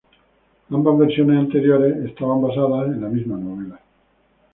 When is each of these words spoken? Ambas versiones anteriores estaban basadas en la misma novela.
Ambas 0.71 0.97
versiones 0.97 1.37
anteriores 1.37 1.95
estaban 2.09 2.41
basadas 2.41 2.87
en 2.87 3.01
la 3.01 3.07
misma 3.09 3.37
novela. 3.37 3.79